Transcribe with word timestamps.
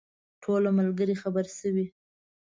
ټول 0.43 0.63
ملګري 0.77 1.15
خبر 1.21 1.45
شوي. 1.57 1.85